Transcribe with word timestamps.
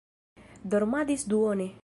Dormadis 0.75 1.27
duone. 1.35 1.71